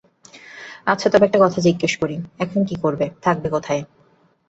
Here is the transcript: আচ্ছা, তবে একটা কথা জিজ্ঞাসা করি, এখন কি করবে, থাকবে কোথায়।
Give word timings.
আচ্ছা, 0.85 1.07
তবে 1.09 1.23
একটা 1.25 1.39
কথা 1.39 1.59
জিজ্ঞাসা 1.61 1.97
করি, 2.01 2.15
এখন 2.39 2.59
কি 2.63 2.75
করবে, 2.75 3.05
থাকবে 3.21 3.47
কোথায়। 3.49 3.81